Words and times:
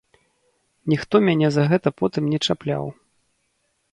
Ніхто 0.93 1.15
мяне 1.27 1.47
за 1.57 1.63
гэта 1.73 1.93
потым 2.03 2.23
не 2.31 2.39
чапляў. 2.45 2.85